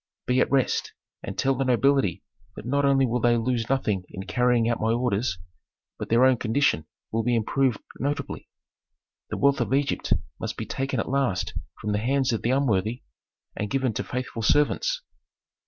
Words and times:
"Be 0.25 0.39
at 0.41 0.49
rest, 0.49 0.93
and 1.21 1.37
tell 1.37 1.53
the 1.53 1.63
nobility 1.63 2.23
that 2.55 2.65
not 2.65 2.85
only 2.85 3.05
will 3.05 3.19
they 3.19 3.37
lose 3.37 3.69
nothing 3.69 4.03
in 4.09 4.23
carrying 4.23 4.67
out 4.67 4.81
my 4.81 4.91
orders, 4.91 5.37
but 5.99 6.09
their 6.09 6.25
own 6.25 6.37
condition 6.37 6.87
will 7.11 7.21
be 7.21 7.35
improved 7.35 7.79
notably. 7.99 8.49
The 9.29 9.37
wealth 9.37 9.61
of 9.61 9.75
Egypt 9.75 10.13
must 10.39 10.57
be 10.57 10.65
taken 10.65 10.99
at 10.99 11.07
last 11.07 11.53
from 11.79 11.91
the 11.91 11.99
hands 11.99 12.33
of 12.33 12.41
the 12.41 12.49
unworthy 12.49 13.03
and 13.55 13.69
given 13.69 13.93
to 13.93 14.03
faithful 14.03 14.41
servants." 14.41 15.03